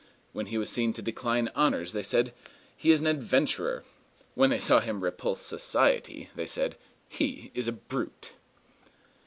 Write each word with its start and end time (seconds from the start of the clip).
When 0.33 0.47
he 0.47 0.57
was 0.57 0.71
seen 0.71 0.93
to 0.93 1.03
decline 1.03 1.51
honors, 1.53 1.93
they 1.93 2.01
said, 2.01 2.33
"He 2.75 2.89
is 2.89 3.01
an 3.01 3.05
adventurer." 3.05 3.83
When 4.33 4.49
they 4.49 4.57
saw 4.57 4.79
him 4.79 5.03
repulse 5.03 5.41
society, 5.41 6.31
they 6.35 6.47
said, 6.47 6.75
"He 7.07 7.51
is 7.53 7.67
a 7.67 7.71
brute." 7.73 8.31